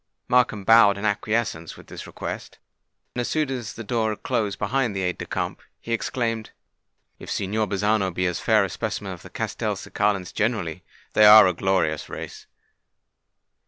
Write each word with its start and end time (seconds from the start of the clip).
Markham 0.27 0.63
bowed 0.63 0.97
an 0.97 1.05
acquiescence 1.05 1.77
with 1.77 1.85
this 1.85 2.07
request; 2.07 2.57
and, 3.13 3.21
as 3.21 3.27
soon 3.27 3.51
as 3.51 3.73
the 3.73 3.83
door 3.83 4.09
had 4.09 4.23
closed 4.23 4.57
behind 4.57 4.95
the 4.95 5.03
aide 5.03 5.19
de 5.19 5.27
camp, 5.27 5.61
he 5.79 5.93
exclaimed, 5.93 6.49
"If 7.19 7.29
Signor 7.29 7.67
Bazzano 7.67 8.09
be 8.11 8.25
a 8.25 8.33
fair 8.33 8.67
specimen 8.67 9.13
of 9.13 9.21
the 9.21 9.29
Castelcicalans 9.29 10.33
generally, 10.33 10.83
they 11.13 11.25
are 11.25 11.45
a 11.45 11.53
glorious 11.53 12.09
race!" 12.09 12.47